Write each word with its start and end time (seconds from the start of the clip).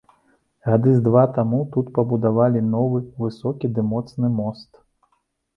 Гады 0.69 0.93
з 0.93 1.01
два 1.07 1.25
таму 1.35 1.59
тут 1.75 1.91
пабудавалі 1.97 2.63
новы, 2.71 3.03
высокі 3.25 3.73
ды 3.77 3.85
моцны 3.91 4.33
мост. 4.39 4.71